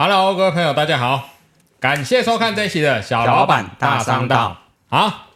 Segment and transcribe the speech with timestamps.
[0.00, 1.28] Hello，各位朋友，大家好，
[1.80, 4.56] 感谢收看这一期的小老板大商道。
[4.86, 5.26] 好，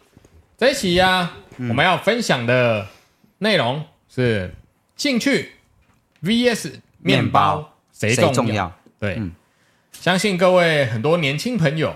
[0.57, 2.87] 这一期呀、我们要分享的
[3.39, 4.55] 内容是
[4.95, 5.51] 兴趣
[6.21, 8.31] VS 面包谁重要？
[8.31, 8.71] 重要
[9.01, 9.33] 对，嗯、
[9.91, 11.93] 相信各位很多年轻朋友，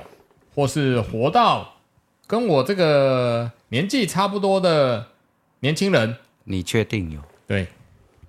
[0.53, 1.75] 或是活到
[2.27, 5.07] 跟我这个年纪差不多的
[5.61, 7.21] 年轻人，你确定有？
[7.47, 7.67] 对，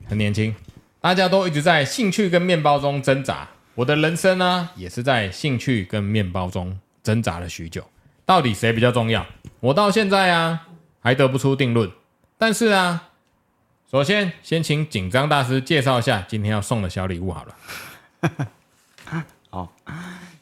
[0.09, 0.55] 很年轻，
[1.01, 3.49] 大家都一直在兴趣跟面包中挣扎。
[3.79, 7.89] 我的人生呢、也是在兴趣跟面包中挣扎了许久，
[8.27, 9.25] 到底谁比较重要？
[9.61, 10.67] 我到现在啊，
[10.99, 11.89] 还得不出定论。
[12.37, 13.11] 但是啊，
[13.89, 18.49] 首先先请紧张大师介绍一下今天要送的小礼物好了。
[19.51, 19.73] 好，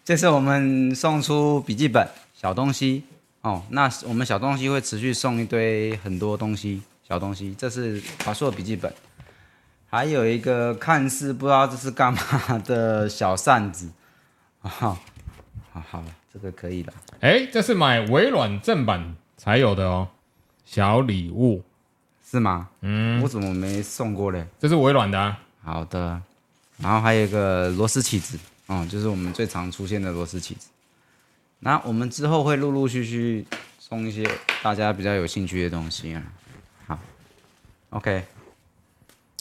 [0.03, 3.05] 这次我们送出笔记本小东西
[3.43, 3.63] 哦。
[3.69, 8.91] 那我们小东西会持续送一堆很多东西小东西，这是华硕笔记本。
[9.97, 13.91] 还有一个看似不知道这是干嘛的小扇子，
[14.61, 14.99] 啊， 好，
[15.73, 16.93] 好了，这个可以了。
[17.21, 20.09] 哎，这是买微软正版才有的哦，
[20.67, 21.65] 小礼物
[22.23, 22.69] 是吗？
[22.83, 24.47] 嗯，我怎么没送过嘞？
[24.59, 25.39] 这是微软的啊。
[25.65, 26.21] 好的，
[26.77, 30.69] 然后还有一个螺丝起子，哦，就是我们最常出现的螺丝起子。
[31.61, 33.47] 那我们之后会陆陆续续
[33.79, 34.29] 送一些
[34.63, 36.23] 大家比较有兴趣的东西啊。
[36.87, 36.99] 好
[37.89, 38.27] ，OK。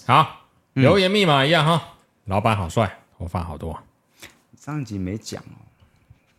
[0.08, 0.45] 好，
[0.76, 1.82] 留言密码一样哈。
[1.84, 1.92] 嗯、
[2.26, 3.78] 老板好帅，头发好多。
[4.58, 5.56] 上一集没讲哦，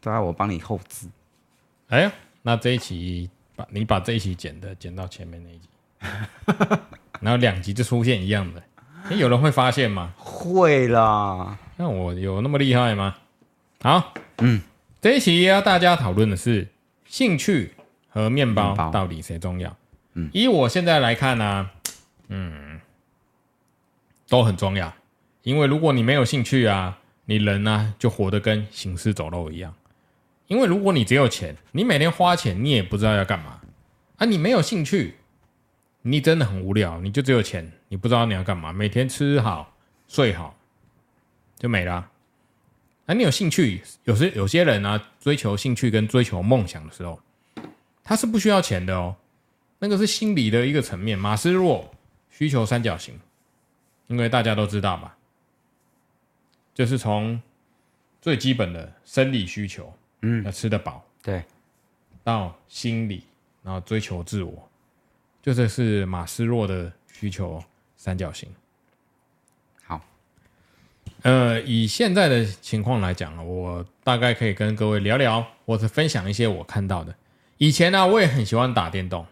[0.01, 1.09] 都要我帮你后置。
[1.89, 5.69] 哎呀，那这一期把你把这一期剪的剪到前面那一集，
[7.21, 8.63] 然后两集就出现一样的，
[9.17, 10.13] 有人会发现吗？
[10.19, 11.57] 会啦。
[11.77, 13.17] 那我有那么厉害吗？
[13.81, 14.61] 好，嗯，
[15.01, 16.69] 这一期要大家讨论的是
[17.07, 17.75] 兴趣
[18.11, 19.75] 和面包到底谁重要？
[20.13, 21.71] 嗯，以我现在来看呢、啊，
[22.29, 22.66] 嗯。
[24.29, 24.93] 都很重要，
[25.43, 29.75] 因为如果你没有兴趣啊，你人呢、啊、就活得跟行尸走肉一样。
[30.49, 33.61] 因为如果你只有钱，你每天花钱，你也不知道要干嘛
[34.17, 34.25] 啊。
[34.25, 35.17] 你没有兴趣，
[36.03, 39.75] 你真的很无聊，你就只有钱，你不知道你要干嘛，每天吃好
[40.07, 40.57] 睡好
[41.59, 42.09] 就没了。
[43.07, 47.21] 啊，你有兴趣，有些有些人呢、啊，追求兴趣跟追求梦想的时候，
[48.05, 49.17] 他是不需要钱的哦。
[49.79, 51.93] 那个是心理的一个层面，马斯洛
[52.31, 53.19] 需求三角形。
[54.09, 55.17] 因为大家都知道吧，
[56.73, 57.43] 就是从
[58.21, 61.45] 最基本的生理需求，嗯，要吃得饱，对，
[62.23, 63.25] 到心理，
[63.65, 64.69] 然后追求自我，
[65.43, 67.61] 就这是马斯洛的需求
[67.97, 68.49] 三角形。
[69.83, 70.01] 好，
[71.23, 77.13] 呃，以现在的情况来讲，我大概可以跟各位聊聊，或者分享一些我看到的。
[77.59, 79.27] 以前呢，我也很喜欢打电动，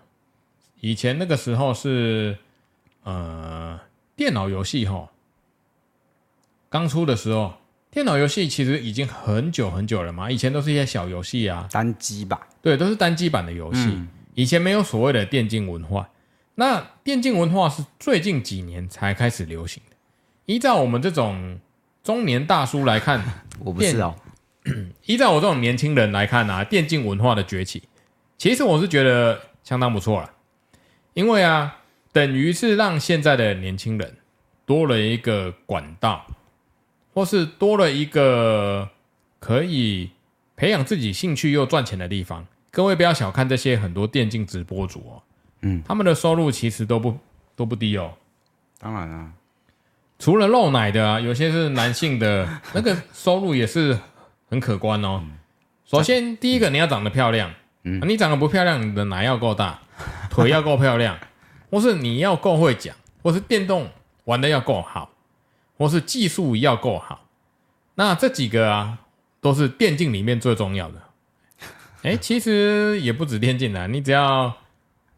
[0.80, 2.36] 以前那个时候是，
[3.04, 3.78] 呃。
[4.16, 5.10] 电脑游戏哈，
[6.68, 7.54] 刚出的时候，
[7.90, 10.30] 电脑游戏其实已经很久很久了嘛。
[10.30, 13.80] 以前都是一些小游戏啊，单机版，对，都是单机版的游戏。
[13.86, 16.08] 嗯、以前没有所谓的电竞文化，
[16.54, 19.96] 那电竞文化是最近几年才开始流行的。
[20.46, 21.58] 依照我们这种
[22.02, 23.20] 中年大叔来看，
[23.58, 24.14] 我不是哦。
[25.06, 27.82] 依照我这种年轻人来看啊，电竞文化的崛起，
[28.38, 30.30] 其实我是觉得相当不错了，
[31.14, 31.78] 因为啊。
[32.14, 34.14] 等于是让现在的年轻人
[34.64, 36.24] 多了一个管道，
[37.12, 38.88] 或是多了一个
[39.40, 40.10] 可以
[40.54, 42.46] 培养自己兴趣又赚钱的地方。
[42.70, 45.22] 各位不要小看这些很多电竞直播主哦，
[45.62, 47.18] 嗯，他们的收入其实都不
[47.56, 48.14] 都不低哦。
[48.78, 49.32] 当然了，
[50.20, 53.98] 除了露奶的啊，有些是男性的，那个收入也是
[54.48, 55.20] 很可观哦。
[55.84, 59.80] 首先，第一个你要长得漂亮，嗯，你长得不漂亮，你的奶要够大，
[60.30, 61.18] 腿要够漂亮。
[61.74, 63.88] 或是你要够会讲，或是电动
[64.26, 65.10] 玩的要够好，
[65.76, 67.26] 或是技术要够好，
[67.96, 68.96] 那这几个啊，
[69.40, 71.02] 都是电竞里面最重要的。
[72.02, 74.54] 哎、欸，其实也不止电竞啊，你只要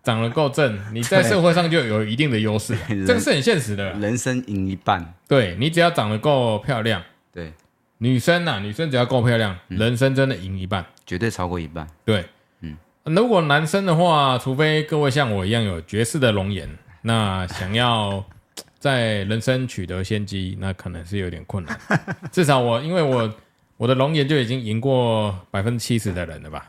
[0.02, 2.74] 长得够正， 你在社会上就有一定的优势，
[3.06, 3.92] 这个是很现实的。
[3.92, 7.52] 人生赢一半，对，你只要长得够漂亮，对，
[7.98, 11.86] 女生啊，女生只要够漂亮，嗯、人生真的赢一半，绝对超过一半。
[12.02, 12.24] 对。
[13.06, 16.68] 如果男生的话，除非各位像我一样有绝世的容颜，
[17.02, 18.24] 那想要
[18.80, 21.78] 在人生取得先机，那可能是有点困难。
[22.32, 23.32] 至少我，因为我
[23.76, 26.68] 我的容颜就已经赢过百分之七十的人了吧？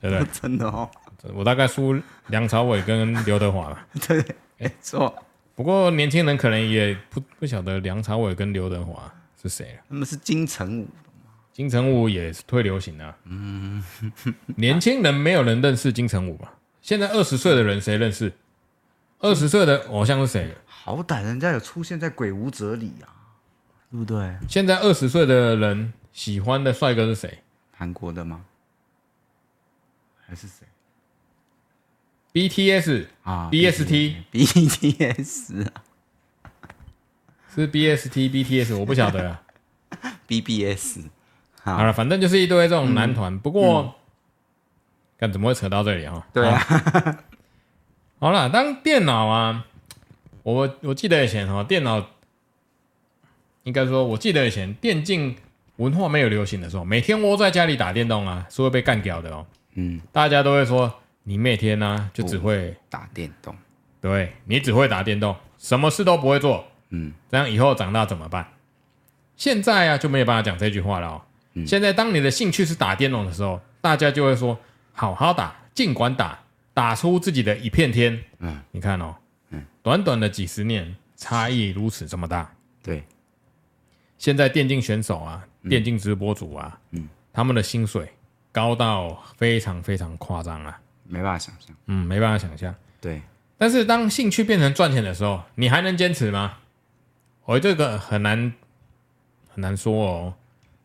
[0.00, 0.26] 对不对？
[0.40, 0.90] 真的哦，
[1.32, 1.96] 我大概输
[2.26, 3.86] 梁朝伟跟刘德华了。
[4.08, 4.24] 对，
[4.58, 5.14] 没错。
[5.54, 9.08] 不过年轻人可能也不不晓得梁朝伟跟刘德华
[9.40, 9.78] 是谁了。
[9.88, 10.88] 他们是金城武。
[11.56, 13.82] 金城武也是退流行啊，嗯，
[14.56, 16.52] 年轻人没有人认识金城武吧？
[16.82, 18.30] 现在二十岁的人谁认识？
[19.20, 20.54] 二十岁的偶像是谁？
[20.66, 23.08] 好歹人家有出现在《鬼舞者》里啊，
[23.90, 24.36] 对不对？
[24.46, 27.38] 现在二十岁的人喜欢的帅哥是谁？
[27.72, 28.44] 韩国的吗？
[30.26, 30.66] 还是谁
[32.34, 35.72] ？BTS 啊，BST，BTS 啊，
[37.54, 39.42] 是 BST，BTS，我不晓得啊。
[40.28, 40.98] BBS，
[41.74, 43.34] 好了，反正就是一堆这种男团。
[43.34, 43.94] 嗯、不过，
[45.18, 46.26] 看、嗯、怎么会扯到这里啊？
[46.32, 47.18] 对啊。
[48.20, 49.66] 好了，当电脑啊，
[50.44, 52.06] 我我记得以前哈，电脑
[53.64, 55.36] 应该说，我记得以前电竞
[55.76, 59.44] 文化没有流行的时候，每天窝在家里打电动啊，是会被干掉的哦。
[59.74, 63.54] 嗯，大家都会说你每天呢、啊、就只会打电动，
[64.00, 66.64] 对，你只会打电动，什么事都不会做。
[66.90, 68.46] 嗯，这样以后长大怎么办？
[69.36, 71.22] 现在啊就没有办法讲这句话了哦。
[71.56, 74.56] 嗯、现在当你的兴趣是打电动的时候，大家就会说
[74.92, 76.38] 好好打，尽管打。
[76.76, 79.16] 打出自己的一片天，嗯，你看哦，
[79.48, 83.02] 嗯，短短的几十年，差异如此这么大，对。
[84.18, 88.12] 现在电竞选手啊，嗯、电竞直播主啊，嗯，他们的薪水
[88.52, 93.22] 高到非常非常夸张啊，没办法想象，嗯，没办法想象，对。
[93.56, 96.58] 但是当兴趣变成赚钱的时候，你还能坚持吗？
[97.46, 98.52] 我这个很难
[99.48, 100.34] 很难说哦。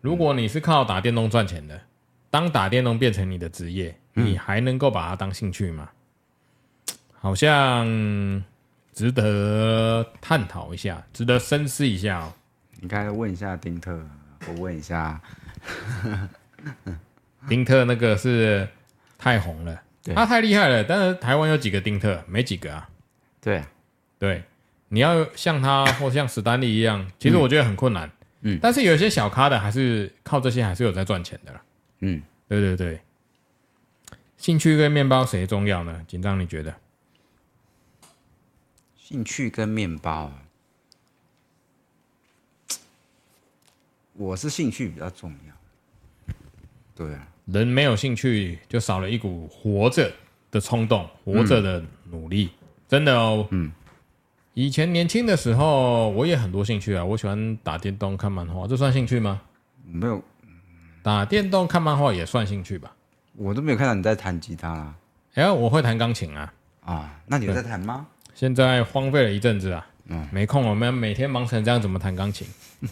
[0.02, 1.82] 如果你是靠打电动赚钱的，
[2.30, 3.98] 当打电动变成你的职业。
[4.14, 5.90] 你还能够把它当兴趣吗？
[7.14, 8.44] 好像
[8.92, 12.34] 值得探讨一下，值得深思一下哦。
[12.82, 14.06] 你该问一下丁特，
[14.50, 15.22] 我问一下，
[17.48, 18.68] 丁特那个是
[19.18, 19.82] 太红了，
[20.14, 20.84] 他太厉害了。
[20.84, 22.22] 但是台湾有几个丁特？
[22.28, 22.90] 没几个啊。
[23.40, 23.68] 对啊，
[24.20, 24.44] 对，
[24.90, 28.12] 你要像他或像史丹利一样，其实我觉得很困难。
[28.42, 31.62] 嗯，但是有些小咖的还是靠这些，还是有在赚钱的啦。
[32.00, 33.00] 嗯，对对对。
[34.38, 36.04] 兴趣跟面包谁重要呢？
[36.08, 36.76] 紧张，你觉得？
[38.98, 40.32] 兴趣跟面包，
[44.14, 46.34] 我是兴趣比较重要。
[46.96, 50.12] 对啊，人没有兴趣，就少了一股活着
[50.50, 52.50] 的冲动，活着的努力。
[52.62, 53.48] 嗯、真的哦。
[53.52, 53.72] 嗯。
[54.54, 57.04] 以前年轻的时候，我也很多兴趣啊。
[57.04, 59.42] 我喜欢打电动、看漫画，这算兴趣吗？
[59.86, 60.22] 没有。
[61.02, 62.94] 打电动、看漫画也算兴趣吧。
[63.38, 64.94] 我都没有看到你在弹吉他啦。
[65.36, 66.54] 哎呀，我会弹钢琴啊。
[66.84, 68.06] 啊，那你有在弹吗？
[68.36, 69.88] 现在荒废了一阵子啊。
[70.08, 72.46] 嗯，没空，我们每天忙成这样，怎么弹钢琴？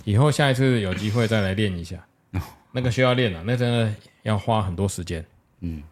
[0.06, 1.98] 以后下一次有机会再来练一下。
[2.72, 5.26] 那个需要练啊，那真的要花很多时间。
[5.60, 5.84] 嗯，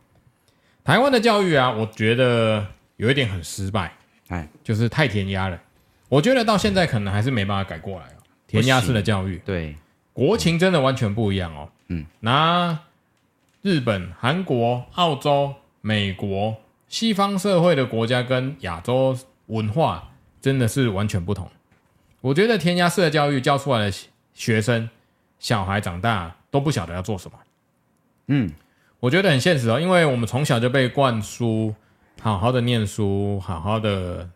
[0.85, 2.65] 台湾的教育啊，我觉得
[2.95, 3.91] 有一点很失败。
[4.29, 5.59] 哎，就是太填鸭了。
[6.09, 8.23] 我觉得到现在可能还是没办法改过来哦。
[8.47, 9.75] 填鸭式的教育，对，
[10.13, 11.69] 国情真的完全不一样哦。
[11.87, 12.79] 嗯，那。
[13.63, 16.55] 日本、韩国、澳洲、美国、
[16.87, 21.49] 西方社会的国家跟亚洲文化真的是完全不同。
[22.21, 23.97] 我觉得填鸭式的教育教出来的
[24.33, 24.89] 学生、
[25.39, 27.37] 小孩长大都不晓得要做什么。
[28.27, 28.49] 嗯，
[29.01, 31.75] 我觉得很现实哦，因为我们从小就被灌输
[32.21, 34.29] 好好的念书、好好的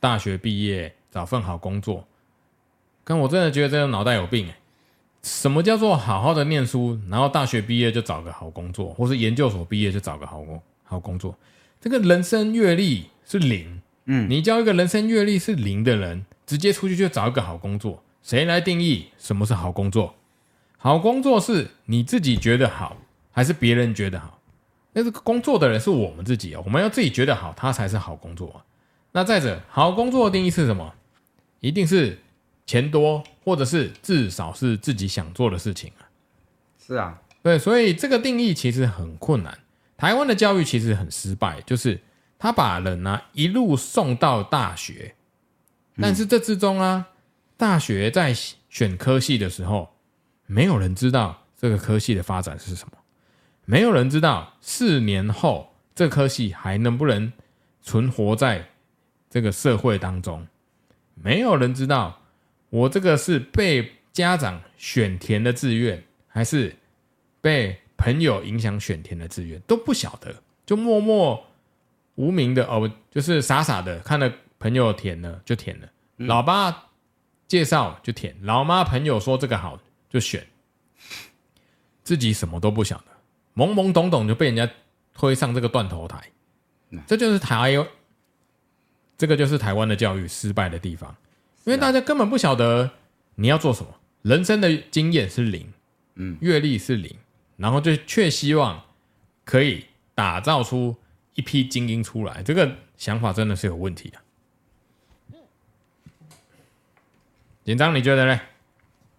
[0.00, 2.06] 大学毕业、找份好工作。
[3.04, 4.54] 但我真的觉得这个脑袋有病诶。
[5.22, 11.36] 什么叫做好好的念书，然后大学毕业就找个好工作，或是研究所毕业就找个好工好工作？
[11.80, 20.14] 这个人生阅历是零，嗯，你教一个人生阅历是零的人，直接出去就找一个好工作，谁来定义什么是好工作？
[20.78, 22.96] 好工作是你自己觉得好，
[23.32, 24.35] 还是别人觉得好？
[24.96, 28.64] 那这个工作的人是我们自己哦，我们要自己觉得好，他才是好工作啊。
[29.12, 30.94] 那再者，好工作的定义是什么？
[31.60, 32.18] 一定是。
[32.68, 36.02] 钱多，或者是至少是自己想做的事情啊。
[36.84, 39.56] 是啊，对，所以这个定义其实很困难。
[39.96, 42.00] 台湾的教育其实很失败，就是
[42.40, 45.14] 他把人呢、啊、一路送到大学，
[46.02, 47.06] 但是这之中啊，
[47.56, 48.34] 大学在
[48.68, 49.88] 选科系的时候，
[50.46, 52.95] 没有人知道这个科系的发展是什么，
[53.66, 57.32] 没有人知道四年后这科系还能不能
[57.82, 58.70] 存活在
[59.28, 60.46] 这个社会当中，
[61.14, 62.22] 没有人知道。
[62.68, 66.74] 我这个是被家长选填的志愿，还是
[67.40, 70.34] 被朋友影响选填的志愿，都不晓得，
[70.66, 71.46] 就默默
[72.16, 76.88] 无名的哦，就是傻傻的看了朋友填了就填了，嗯、老爸
[77.46, 79.80] 介绍就填，老妈朋友说这个好
[80.10, 80.44] 就选，
[82.02, 83.15] 自己什么都不晓得，
[83.56, 84.70] 懵懵懂懂就被人家
[85.14, 86.30] 推上这个断头台，
[86.90, 87.74] 嗯、这就是台，
[89.18, 91.16] 这个就是台湾的教育失败的地方。
[91.64, 92.90] 因为大家根本不晓得
[93.34, 95.72] 你要做什么，人生的经验是零，
[96.14, 97.16] 嗯，阅历是零，
[97.56, 98.84] 然后就却希望
[99.44, 100.94] 可以打造出
[101.34, 104.18] 一批精英出来，这个想法真的是有问题的。
[107.64, 108.40] 紧张，你觉得呢？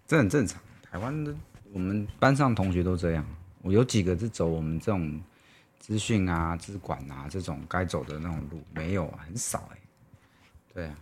[0.06, 0.58] 这很正常。
[0.90, 1.34] 台湾的
[1.70, 3.26] 我们班上同学都这样，
[3.62, 5.20] 我有几个是走我们这种
[5.78, 9.82] 资讯啊、资管啊这种该走的那种路，没有，很少哎、欸。
[10.74, 10.94] 对啊，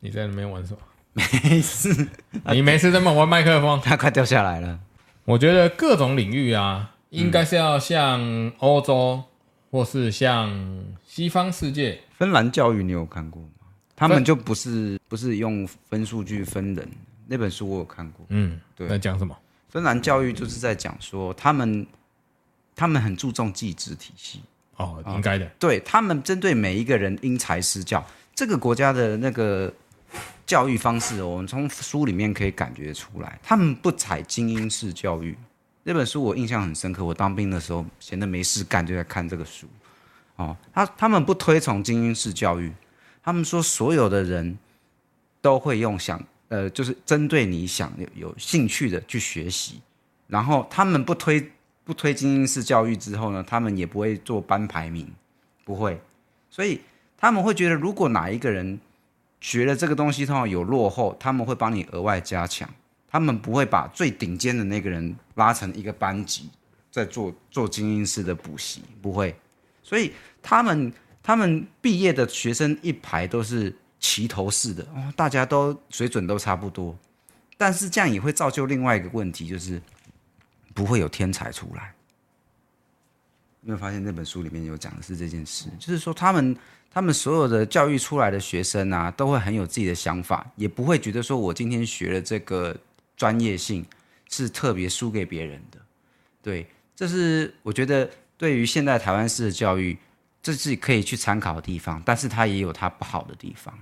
[0.00, 0.78] 你在那边玩什么？
[1.14, 2.08] 没事，
[2.52, 4.80] 你没事在那玩麦克风， 它快掉下来了。
[5.24, 9.22] 我觉得各种领域啊，应该是要像欧洲，
[9.70, 12.00] 或是像西方世界。
[12.18, 13.48] 芬兰教育你有看过吗？
[13.94, 16.88] 他们就不是不是用分数去分人。
[17.26, 18.26] 那本书我有看过。
[18.30, 18.88] 嗯，对。
[18.88, 19.36] 在讲什么？
[19.72, 21.84] 芬兰教育就是在讲说，他们
[22.76, 24.40] 他们很注重技职体系。
[24.76, 25.44] 哦，应该的。
[25.58, 28.04] 对，他们针对每一个人因材施教。
[28.34, 29.72] 这个国家的那个。
[30.44, 35.34] 教育方式，我们从书里面可以感觉出来，他们不采精英式教育。
[35.84, 39.66] 那本书我印象很深刻，我当兵的时候闲得没事干就在看这个书。
[40.36, 42.70] 哦，他他们不推崇精英式教育，
[43.22, 44.58] 他们说所有的人
[45.40, 46.22] 都会用想
[46.52, 49.80] 呃，就是针对你想有有兴趣的去学习。
[50.26, 51.50] 然后他们不推
[51.84, 55.10] 不推精英式教育之后呢，他们也不会做班排名，
[55.64, 55.98] 不会。
[56.50, 56.80] 所以
[57.16, 58.78] 他们会觉得，如果哪一个人。
[59.42, 62.68] 学了这个东西，通常有落后，他们会帮你额外加强。
[63.10, 66.48] 他们不会把最顶尖的那个人拉成一个班级，
[66.92, 69.34] 在做做精英式的补习，不会。
[69.82, 70.92] 所以他们
[71.24, 76.94] 他们毕业的学生一排都是齐头式的，哦，大家都水准都差不多。
[77.56, 79.80] 但是这样也会造就另外一个问题，就是
[80.74, 81.94] 不会有天才出来。
[83.62, 85.70] 有没有发现那本书里面有讲的是这件事？
[85.78, 86.54] 就是说他们。
[86.94, 92.76] 他们所有的教育出来的学生啊，都会很有自己的想法，也不会觉得说我今天学了这个
[93.16, 93.82] 专业性
[94.28, 95.78] 是特别输给别人的。
[96.42, 99.96] 对，这是我觉得对于现在台湾式的教育，
[100.42, 103.72] 这是可以去参考的地方，但是它也有它不好的地方。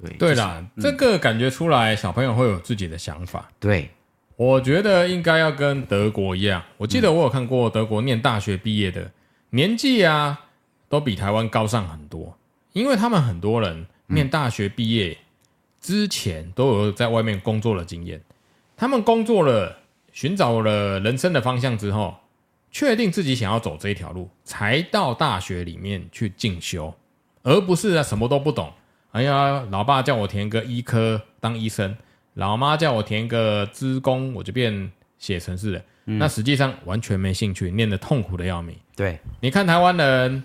[0.00, 3.48] 对，对啦，就是，这个感觉出来，小朋友会有自己的想法。
[3.58, 3.90] 对，
[4.36, 6.62] 我觉得应该要跟德国一样。
[6.76, 9.10] 我记得我有看过德国念大学毕业的
[9.50, 10.40] 年纪啊，
[10.88, 12.36] 都比台湾高上很多。
[12.72, 15.16] 因为他们很多人念大学毕业
[15.80, 18.20] 之前都有在外面工作的经验，
[18.76, 19.78] 他们工作了，
[20.12, 22.16] 寻找了人生的方向之后，
[22.70, 26.94] 确定自己想要走这一条路，才到大学里面去进修，
[27.42, 28.70] 而不是啊什么都不懂。
[29.16, 31.96] 哎呀，老爸叫我填个医科当医生，
[32.34, 35.82] 老妈叫我填个资工，我就变写程式了。
[36.04, 38.76] 那实际上完全没兴趣，念的痛苦的要命。
[38.94, 40.44] 对，你看台湾人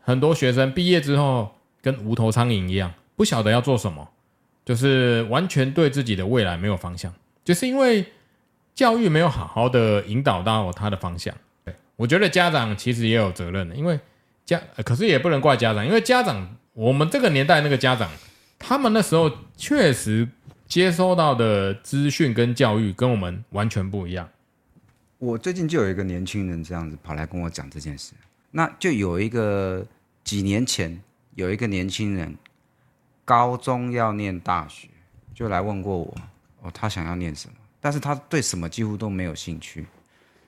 [0.00, 1.54] 很多学生毕业之后。
[1.80, 4.06] 跟无头苍蝇一样，不晓得要做什么，
[4.64, 8.04] 就是完全对自己的未来没有方向，就是因为
[8.74, 11.32] 教育没有好好的引导到他的方向。
[11.64, 13.98] 对，我觉得家长其实也有责任的，因为
[14.44, 18.08] 家，可是也不能怪家长，因为家长，我们这个年代那个家长，
[18.56, 20.28] 他们那时候确实
[20.68, 24.28] 接收到的资讯跟教育跟我们完全不一样。
[25.18, 28.12] 我最近就有一个年轻人这样子跑来跟我讲这件事，
[28.52, 29.84] 那就有一个
[30.22, 31.02] 几年前。
[31.34, 32.36] 有一个年轻人，
[33.24, 34.88] 高中要念大学，
[35.32, 36.12] 就来问过我，
[36.62, 37.54] 哦，他想要念什么？
[37.80, 39.86] 但是他对什么几乎都没有兴趣。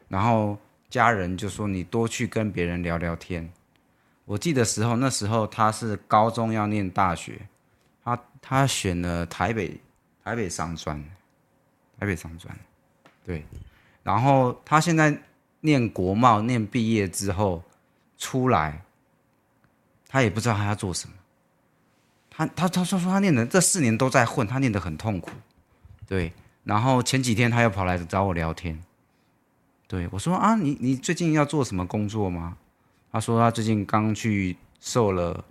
[0.08, 0.58] 然后
[0.88, 3.48] 家人就说：“你多去跟别人聊聊天。”
[4.30, 7.36] 我记得时候，那时候他是高中要念大学，
[8.04, 9.76] 他他选了台北
[10.22, 10.96] 台北商专，
[11.98, 12.56] 台北商专，
[13.26, 13.44] 对。
[14.04, 15.20] 然后他现在
[15.62, 17.60] 念国贸，念毕业之后
[18.18, 18.80] 出来。
[20.08, 21.14] 他也不知道他要做什么，
[22.30, 25.30] 他他他说说他念的这四年都在混，他念得很痛苦，
[26.06, 26.32] 对。
[26.62, 28.80] 然后前几天他又跑来找我聊天，
[29.88, 32.56] 对我说啊，你你最近要做什么工作吗？
[33.12, 35.44] 他说他最近刚去受了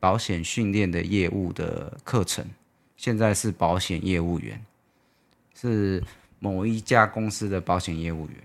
[0.00, 2.44] 保险训练的业务的课程，
[2.96, 4.60] 现在是保险业务员，
[5.54, 6.02] 是
[6.40, 8.36] 某一家公司的保险业务员。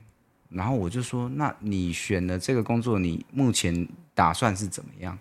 [0.50, 5.18] 然后我就说，那你选了这个工作，你目前打算是怎么样？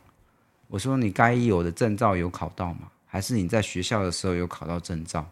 [0.68, 2.90] 我说你该有的证照有考到吗？
[3.06, 5.28] 还是你在学校的时候有考到证照，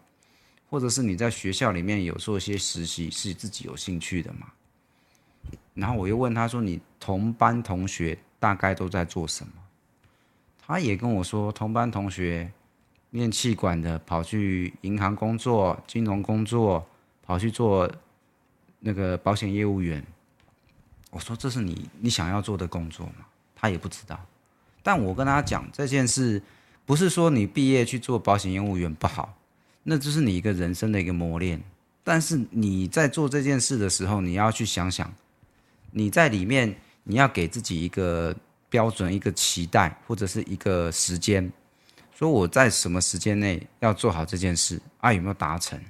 [0.71, 4.47] 或者是你在学校里面有做一些实习是自己有兴趣的吗？
[5.75, 9.53] 然后我又问他说，你同班同学大概都在做什么？
[10.67, 12.51] 他也跟我说，同班同学
[13.11, 16.87] 念气管的跑去银行工作、金融工作，
[17.23, 17.91] 跑去做。
[18.87, 20.05] 那个保险业务员，
[21.11, 23.25] 我说，这是你你想要做的工作吗？
[23.57, 24.21] 他也不知道，
[24.83, 26.43] 但我跟他讲这件事，
[26.85, 29.39] 不是说你毕业去做保险业务员不好，
[29.85, 31.63] 那这是你一个人生的一个磨练。
[32.03, 35.11] 但是你在做这件事的时候，你要去想想，
[35.97, 36.75] 你在里面
[37.05, 38.35] 你要给自己一个
[38.69, 41.49] 标准、一个期待或者是一个时间，
[42.19, 45.13] 说我在什么时间内要做好这件事啊？
[45.13, 45.81] 有没有达成？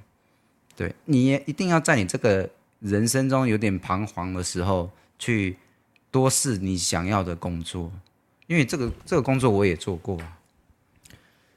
[0.77, 2.49] 对，你也一定要在你这个
[2.81, 5.57] 人生中有点彷徨的时候，去
[6.11, 7.91] 多试你想要的工作，
[8.47, 10.21] 因为这个这个工作我也做过。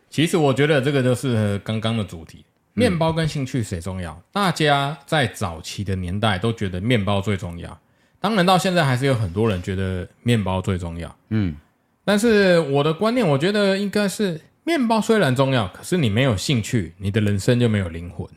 [0.09, 4.23] 其实我觉得这个就是刚刚的主题，面包跟兴趣谁重要？
[4.31, 7.77] 大家在早期的年代都觉得面包最重要，
[8.19, 11.15] 当然到现在还是有很多人觉得面包最重要。
[11.29, 11.55] 嗯，
[12.03, 18.27] 但是我的观念，我觉得应该是面包虽然重要，可是你没有兴趣，你的人生就没有灵魂。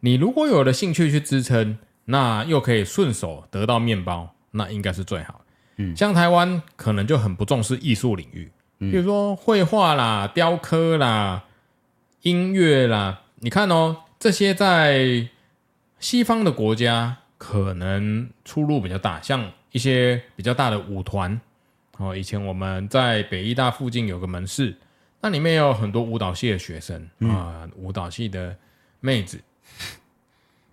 [0.00, 5.44] 你如果有了兴趣去支撑，那又可以顺手得到面包，那应该是最好。
[5.76, 8.50] 嗯，像台湾可能就很不重视艺术领域。
[8.78, 11.42] 比如说绘画啦、雕刻啦、
[12.22, 15.28] 音乐啦，你看哦，这些在
[15.98, 21.40] 西方的国家可能出入比较大，像一些比较大的舞团
[21.96, 22.14] 哦。
[22.14, 24.76] 以前我们在北医大附近有个门市，
[25.20, 28.56] 那里面有很多舞蹈系的学生啊，舞蹈系的
[29.00, 29.40] 妹子，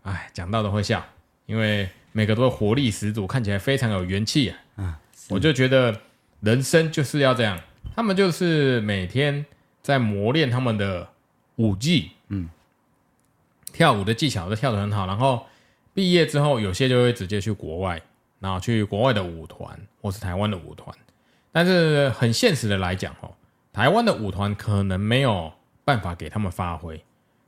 [0.03, 1.05] 哎，讲到都会笑，
[1.45, 4.99] 因为每个都活力十足，看起来非常有元气啊。
[5.29, 6.01] 我就觉得
[6.41, 7.59] 人生就是要这样。
[7.95, 9.45] 他们就是每天
[9.81, 11.09] 在磨练他们的
[11.55, 12.49] 舞技，嗯，
[13.71, 15.07] 跳舞的技巧都跳得很好。
[15.07, 15.47] 然后
[15.95, 17.99] 毕业之后，有些就会直接去国外，
[18.39, 20.95] 然后去国外的舞团或是台湾的舞团。
[21.51, 23.33] 但是很现实的来讲，哦，
[23.71, 25.51] 台湾的舞团可能没有
[25.83, 27.03] 办法给他们发挥，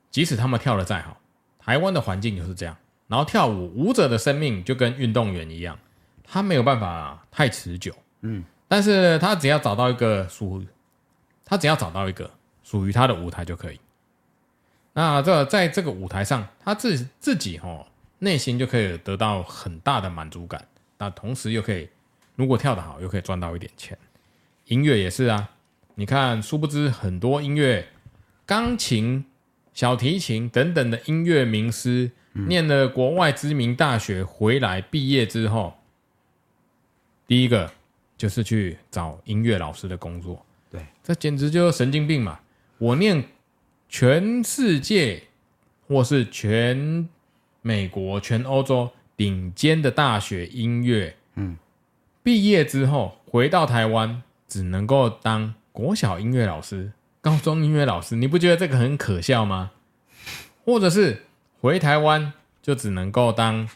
[0.09, 1.17] 即使他们跳的再好，
[1.59, 2.75] 台湾的环境就是这样。
[3.07, 5.77] 然后跳舞舞者的生命就跟运动员一样，
[6.23, 8.43] 他没有办法太持久，嗯。
[8.69, 10.61] 但是他只要找到一个属，
[11.45, 12.29] 他只要找到一个
[12.63, 13.79] 属于他的舞台就可以。
[14.91, 17.85] 那这在这个舞台上，他自自己哈
[18.19, 20.67] 内心就可以得到很大的满足感。
[20.97, 21.89] 那同时又可以，
[22.35, 23.97] 如果跳得好，又可以赚到一点钱。
[24.65, 25.51] 音乐也是啊，
[25.95, 27.87] 你看，殊不知很多音乐，
[28.45, 29.25] 钢琴、
[29.73, 35.75] 小提琴等等的音乐名师，念了国外知名大学回来毕业之后，
[37.27, 37.71] 第一个。
[38.17, 42.39] 就是去找音乐老师的工作，对，这简直就是神经病嘛！
[42.79, 43.23] 我念
[43.87, 45.21] 全世界
[45.87, 47.07] 或是全
[47.61, 51.57] 美国、全欧洲顶尖的大学音乐，嗯，
[52.23, 56.91] 毕业之后回到台湾，只能够当国小音乐老师、
[57.21, 59.71] 高中音乐老师，你不觉得这个很可笑吗？
[60.65, 61.23] 或者是
[61.61, 63.69] 回台湾就只能够当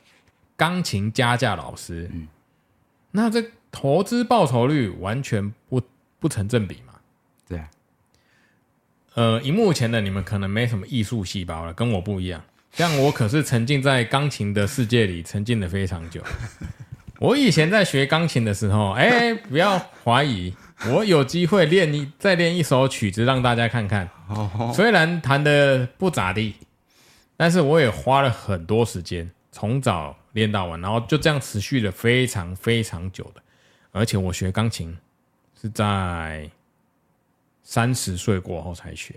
[0.56, 2.28] 钢琴家教老师，嗯，
[3.12, 3.44] 那这。
[3.74, 5.82] 投资报酬率完全不
[6.20, 6.96] 不成正比嘛？
[7.48, 7.70] 对啊，
[9.14, 12.44] 呃，荧幕前的你们可能没什么艺术细胞了，跟我不一样。
[12.72, 16.22] 像我可是沉浸在钢琴的世界里，沉浸了非常久。
[17.20, 20.56] 我以前在学钢琴的时候，哎，不要怀疑，
[20.88, 24.10] 我有机会练一再练一首曲子让大家看看。
[24.74, 26.56] 虽然弹的不咋地，
[27.38, 33.42] 但是我也花了很多时间，从早练到晚，然后就这样持续了非常非常久的。
[33.92, 34.98] 而且我学钢琴
[35.62, 36.50] 是在
[37.62, 39.14] 三十岁过后才学。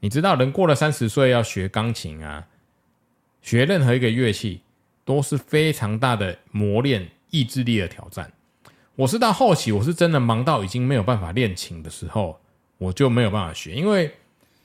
[0.00, 2.44] 你知道，人过了三十岁要学钢琴啊，
[3.44, 4.62] 学任何一个乐器
[5.04, 8.32] 都是非常大的磨练意志力的挑战。
[8.96, 12.40] 我是到后期，我是真的忙到已经没有办法练琴的时候，
[12.78, 14.10] 我就没有办法学，因为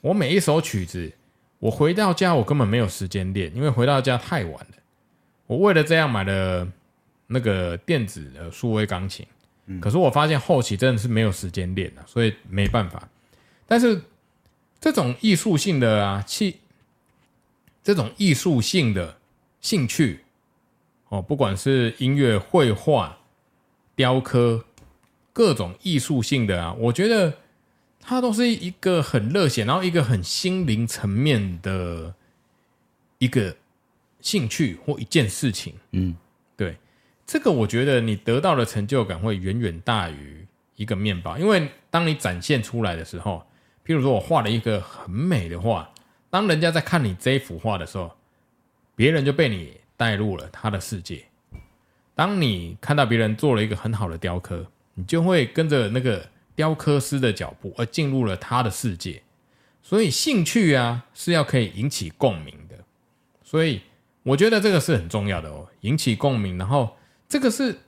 [0.02, 1.14] 我每一首曲子，
[1.60, 4.78] 我回到家我根本没有时间练，因为回到家太晚了。
[5.46, 6.68] 我为了这样买了。
[7.32, 9.24] 那个电子的数位钢琴，
[9.80, 13.08] 可是我发现后期真的是没有时间练了，所以没办法。
[13.68, 14.02] 但是
[14.80, 16.60] 这种艺术性的啊，气，
[17.90, 19.18] 这种艺术性的
[19.62, 20.20] 兴趣，
[21.08, 23.18] 哦，不管是音乐、绘画、
[23.96, 24.64] 雕刻，
[25.34, 27.34] 各种艺术性的啊，我觉得
[28.00, 32.14] 它都是一个很热血，然后一个很心灵层面的
[33.18, 33.56] 一个
[34.22, 35.74] 兴趣或一件事情。
[35.94, 36.16] 嗯，
[36.56, 36.78] 对。
[37.26, 43.44] 这个我觉得你得到的成就感会远远大于一个面包，因为当你展现出来的时候，
[43.84, 45.92] 譬如说我画了一个很美的画，
[46.30, 48.12] 当人家在看你这幅画的时候，
[48.96, 51.26] 别人就被你带入了他的世界。
[52.16, 59.22] 当你看到别人做了一个很好的雕刻，你就会跟着那个雕刻师的脚步而进入了他的世界。
[59.82, 62.76] 所以兴趣啊是要可以引起共鸣的，
[63.44, 63.82] 所以
[64.24, 66.96] 我觉得这个是很重要的哦，引起共鸣，然后。
[67.32, 67.82] 这个是，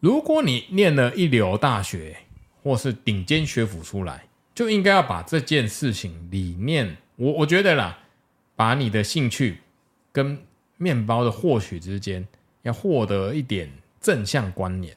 [0.00, 2.16] 如果你念了一流大学
[2.64, 4.26] 或是顶尖学府出来，
[4.56, 7.98] 就应该要把这件事情理念，我我觉得啦，
[8.54, 9.58] 把你的兴趣
[10.12, 10.38] 跟
[10.76, 12.24] 面包的获取之间，
[12.62, 13.68] 要获得一点
[14.00, 14.96] 正向观念。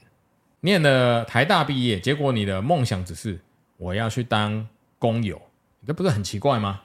[0.60, 3.40] 念了台大毕业，结果你的梦想只是
[3.78, 4.68] 我要去当
[5.00, 5.42] 工友，
[5.88, 6.82] 这不是很奇怪吗？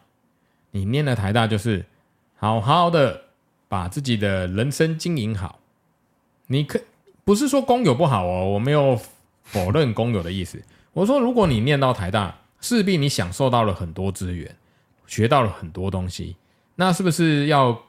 [0.70, 1.85] 你念了台大就是
[2.37, 3.25] 好好的
[3.68, 5.61] 把自己的人生经营好。
[6.46, 6.81] 你可
[7.25, 8.99] 不是说工友不好哦，我没有
[9.42, 10.62] 否认工友的意思。
[10.94, 14.57] 我说，如果你念到台大，势必你享受到了很多资源，
[15.06, 16.36] 学到了很多东西，
[16.74, 17.80] 那是不是要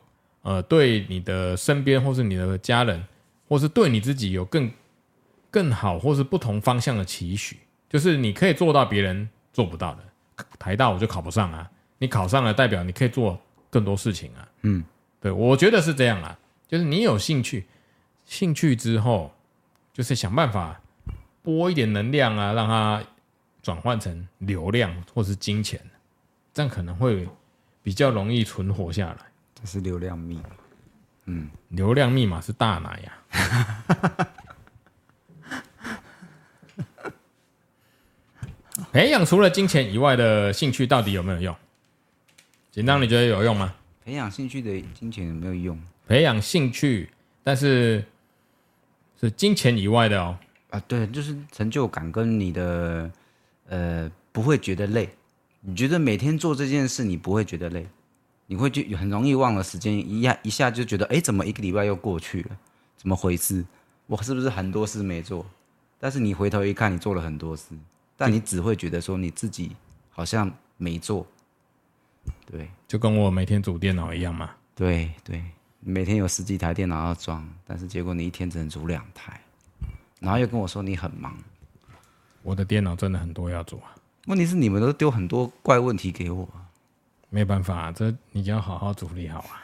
[0.42, 3.04] 呃对你的身边或是你的家人，
[3.48, 4.72] 或是对你自己有更
[5.50, 7.58] 更好或是不同方向的期许？
[7.90, 10.46] 就是你可以做到别人做不到的。
[10.60, 14.48] 台大我就考不上啊，你考上了代表你可以做更多事情啊。
[14.62, 14.84] 嗯，
[15.20, 17.66] 对，我觉得是这样啊，就是你有兴趣。
[18.26, 19.34] 兴趣之后，
[19.94, 20.82] 就是想办法
[21.42, 23.02] 拨一点能量啊，让它
[23.64, 25.80] 转换成流量或是金钱，
[26.58, 27.30] 这样可能会
[27.84, 29.18] 比较容易存活下来。
[29.54, 30.50] 这是流量密码。
[31.26, 33.14] 嗯，流量密码是大奶呀。
[38.92, 41.56] 培养除了金钱以外的兴趣，到底有没有用？
[42.72, 43.76] 紧张，你觉得有用吗？
[44.04, 45.80] 培养兴趣的金钱有没有用？
[46.08, 47.12] 培养兴趣，
[47.44, 48.04] 但是。
[49.20, 50.38] 是金钱以外的哦，
[50.70, 53.12] 啊，对，就是成就感跟你的，
[53.68, 55.10] 呃，不会觉得累。
[55.62, 57.88] 你觉得每天做这件事，你不会觉得累，
[58.46, 62.58] 你会就很容易忘了时间，一下一下就觉得，哎，怎么一个礼拜又过去了？
[62.96, 63.66] 怎么回事？
[64.06, 65.46] 我是不是很多事没做？
[66.00, 67.76] 但是你回头一看，你做了很多事，
[68.16, 69.76] 但你只会觉得说你自己
[70.10, 71.26] 好像没做。
[72.46, 74.52] 对，就跟我每天组电脑一样嘛。
[74.76, 75.44] 对对。
[75.80, 79.40] 每天有十几台电脑要装，但是结果你一天只能组两台，
[80.20, 81.38] 然后又跟我说你很忙。
[82.42, 83.96] 我的电脑真的很多要做啊。
[84.28, 86.48] 问题是你们都丢很多怪问题给我，
[87.30, 89.64] 没办法，这你就要好好处理好啊。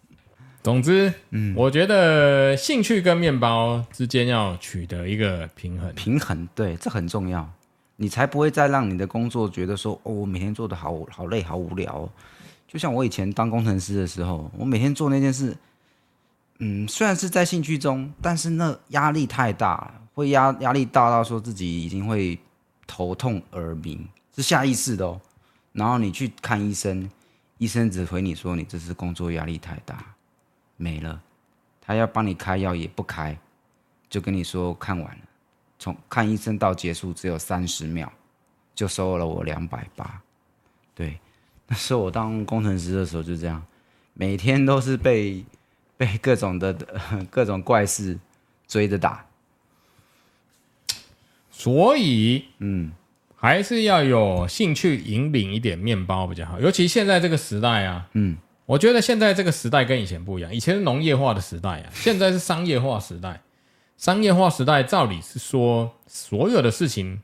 [0.62, 5.92] 总之，嗯，我觉得兴趣跟面包之间要取得一个平衡。
[5.94, 7.48] 平衡，对，这很重要，
[7.96, 12.10] 你才不会再让你的工作觉得说，哦，我每天做的好好累，好无聊哦。
[12.68, 15.56] 就像我以前当工程师的时候，我每天做那件事，
[16.58, 22.36] 嗯，虽然是在兴趣中，但是那压力太大了，会压压力大到说自己已经会
[22.86, 25.20] 头痛耳鸣，是下意识的哦。
[25.72, 27.10] 然后你去看医生，
[27.58, 30.14] 医生只回你说你这是工作压力太大，
[30.76, 31.20] 没了，
[31.80, 33.36] 他要帮你开药也不开，
[34.08, 35.22] 就跟你说看完了，
[35.78, 38.10] 从看医生到结束只有三十秒，
[38.74, 40.22] 就收了我两百八，
[40.94, 41.18] 对。
[41.68, 43.60] 那时候我当工程师的时候就这样，
[44.14, 45.44] 每天都是被
[45.96, 46.72] 被各种的
[47.28, 48.16] 各种怪事
[48.68, 49.25] 追着打，
[51.58, 52.92] 所以嗯，
[53.34, 56.60] 还是要有兴趣引领一点面包比较好。
[56.60, 63.40] 尤其现在这个时代啊，嗯，我觉得现在这个时代跟以前不一样，以前是农业化的时代啊， 现在是商业化时代。
[63.96, 67.18] 商业化时代照理是说，所有的事情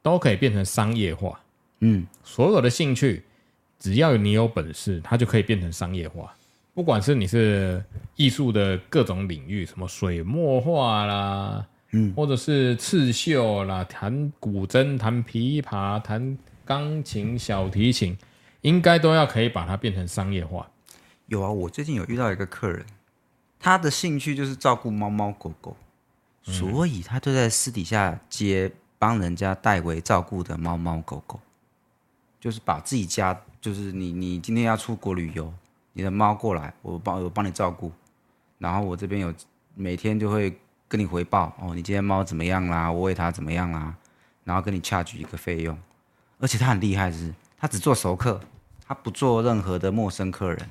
[0.00, 1.40] 都可以变成商业化，
[1.80, 3.24] 嗯，所有的兴趣。
[3.80, 6.32] 只要你有本事，它就可以变成商业化。
[6.72, 18.16] 不管是你是艺术的各种领域，什么水墨画啦，嗯，或者是刺绣啦，弹古筝、弹琵琶、弹钢琴、小提琴，
[18.62, 20.68] 应该都要可以把它变成商业化。
[21.26, 22.84] 有啊，我最近有遇到一个客人，
[23.58, 25.76] 他的兴趣就是照顾猫猫狗狗，
[26.46, 31.40] 嗯，所以他就在私底下接帮人家代为照顾的猫猫狗狗，
[32.40, 33.40] 就是把自己家。
[33.60, 35.54] 就是你，你今天要出国旅游，
[35.92, 37.92] 你的猫过来，我帮我帮你照顾，
[38.58, 39.32] 然后我这边有
[39.76, 40.58] 每天就会
[40.92, 43.94] 跟你回报哦，你今天猫怎么样啦，我喂它怎么样啦，
[44.44, 45.74] 然后跟你恰举一个费用，
[46.38, 48.38] 而且他很厉害是，他只做熟客，
[48.86, 50.68] 他不做任何的陌生客人，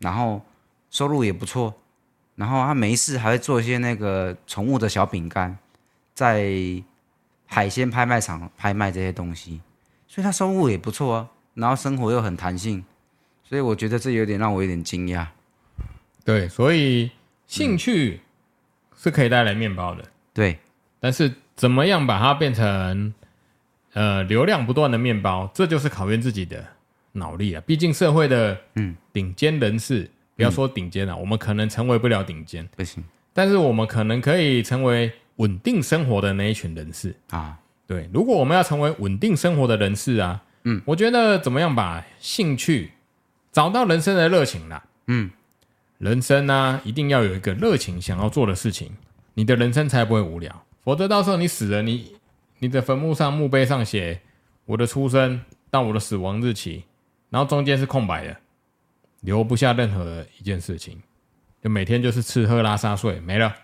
[0.00, 0.42] 然后
[0.90, 1.72] 收入也不错，
[2.34, 5.56] 然后他没事还会做一些那个宠物的小饼干，
[6.14, 6.52] 在
[7.46, 9.60] 海鲜拍卖场拍卖这些东西，
[10.08, 11.28] 所以他收入也不错啊。
[11.54, 12.84] 然后生活又很弹性，
[13.44, 15.28] 所以我觉得这有点让我有点惊讶。
[16.24, 17.12] 对，所以
[17.46, 18.20] 兴趣
[18.98, 20.04] 是可以带来面包的。
[20.34, 20.58] 对，
[21.00, 23.14] 但是怎么样把它变成
[23.94, 26.62] 呃流量不断的面包，这就是考验自己的
[27.12, 27.60] 脑力了。
[27.62, 33.02] 毕竟社会的嗯顶尖人士，嗯、不要说顶尖了，我们可能成为不了顶尖，不行。
[33.32, 37.56] 但是我们可能可以成为稳定生活的那一群人士啊。
[37.86, 40.42] 对，如果我们要成为稳定生活的人士啊。
[40.64, 42.90] 嗯，我觉得怎么样把兴趣
[43.52, 44.84] 找到人生的热情啦？
[45.06, 45.30] 嗯，
[45.98, 48.96] 人生呢、啊，一定要有一个热情想要做的事情，
[49.34, 50.64] 你的人生才不会无聊。
[50.82, 52.16] 否则到时候你死了，你
[52.60, 54.20] 你的坟墓上墓碑上写
[54.64, 56.84] 我的出生到我的死亡日期，
[57.30, 58.36] 然后中间是空白的，
[59.20, 61.02] 留不下任何一件事情，
[61.62, 63.54] 就每天就是吃喝拉撒睡没了，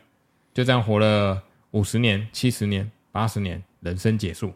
[0.53, 4.53] 就这样活了五十年、七十年、八十年，人生结束。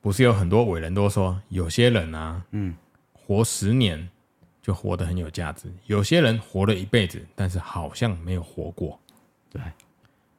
[0.00, 2.74] 不是有很多伟人都说，有些人啊，嗯，
[3.12, 4.08] 活十年
[4.64, 5.68] 就活得很有价值。
[5.84, 8.98] 有些人活了一辈子，但是好像没有活过。
[9.50, 9.60] 对，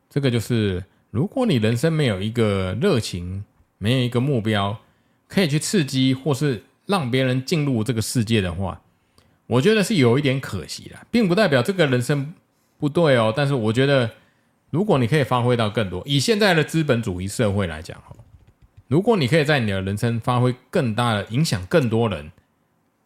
[0.10, 3.46] 这个就是，如果你人生没有一个热情，
[3.78, 4.76] 没有一个目标，
[5.28, 8.82] 可以去刺激或是让别人进入这个世界的话，
[9.46, 12.34] 我觉得是有一点可惜的，并不代表这个人生
[12.80, 13.32] 不对哦。
[13.38, 14.10] 但是我觉得，
[14.72, 18.02] 如果你可以发挥到更多，以现在的资本主义社会来讲，
[18.88, 22.32] 如果你可以在你的人生发挥更大的影响，更多人。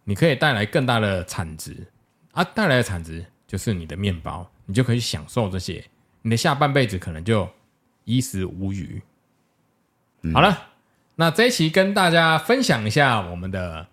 [0.10, 1.86] 你可以带来更大的产值
[2.32, 5.86] 啊，带来的产值就是你的面包，你就可以享受这些，
[6.24, 7.48] 你的下半辈子可能就
[8.06, 9.00] 衣食无虞。
[10.24, 10.69] 嗯、好了，
[11.13, 13.86] 那这一期跟大家分享一下我们的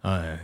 [0.00, 0.36] 呃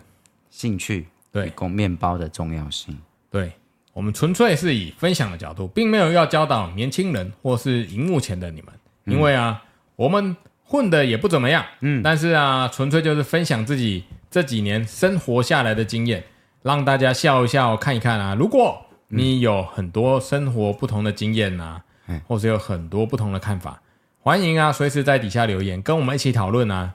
[0.48, 2.96] 兴趣，对，供面包的重要性。
[3.28, 3.50] 对，
[3.94, 8.72] 我们纯粹是以分享的角度，并没有要教导年轻人或是荧幕前的你们，
[9.06, 14.04] 因为啊，嗯、我们混的也不怎么样，嗯，但是啊，纯粹就是分享自己。
[14.36, 16.22] 这几年生活下来的经验，
[16.62, 18.34] 让大家笑一笑，看一看啊。
[18.34, 23.80] 如果你有很多生活不同的经验啊，嗯、或者有很多不同的看法，
[24.20, 26.92] 欢迎啊，随时在底下留言，跟我们一起讨论啊。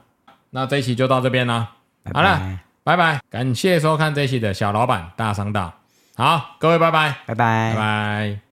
[0.50, 1.72] 那这一期就到这边啦，
[2.04, 5.74] 拜拜好了，拜拜，感谢收看这一期的小老板大商道。
[6.14, 8.42] 好，各位拜拜，拜拜，拜拜。